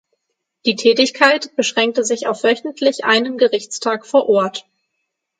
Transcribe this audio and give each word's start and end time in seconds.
Die 0.65 0.75
Tätigkeit 0.75 1.55
beschränkte 1.55 2.03
sich 2.03 2.25
auf 2.25 2.43
wöchentlich 2.43 3.03
einen 3.05 3.37
Gerichtstag 3.37 4.07
vor 4.07 4.27
Ort. 4.27 4.65